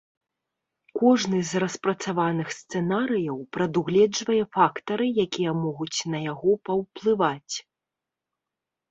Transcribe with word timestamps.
Кожны 0.99 1.39
з 1.49 1.59
распрацаваных 1.63 2.47
сцэнарыяў 2.59 3.35
прадугледжвае 3.57 4.37
фактары, 4.57 5.05
якія 5.25 5.51
могуць 5.67 5.99
на 6.15 6.19
яго 6.31 6.51
паўплываць. 6.71 7.55